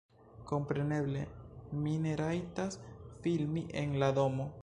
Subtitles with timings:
[0.51, 1.19] Kompreneble
[1.83, 2.81] mi ne rajtas
[3.27, 4.53] filmi en la domo